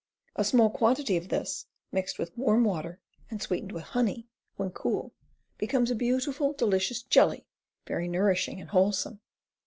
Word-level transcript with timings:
A 0.35 0.43
small 0.43 0.71
quantity 0.71 1.15
of 1.15 1.29
this, 1.29 1.67
mixed 1.91 2.17
with 2.17 2.35
warm 2.35 2.63
water 2.63 2.99
and 3.29 3.39
sweetened 3.39 3.71
with 3.71 3.83
honey, 3.83 4.25
when 4.55 4.71
cool, 4.71 5.13
becomes 5.59 5.91
a 5.91 5.95
beautiful, 5.95 6.53
delicious 6.53 7.03
jelly, 7.03 7.45
very 7.85 8.07
nourishing 8.07 8.59
and 8.59 8.71
wholesome. 8.71 9.19